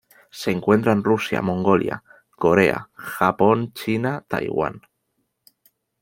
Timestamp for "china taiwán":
3.73-4.81